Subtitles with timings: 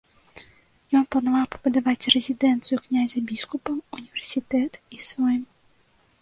[0.99, 5.41] Ён планаваў пабудаваць рэзідэнцыю князя-біскупа, універсітэт і сойм.